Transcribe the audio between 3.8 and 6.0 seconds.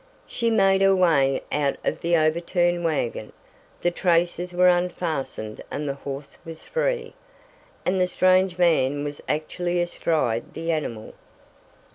The traces were unfastened and the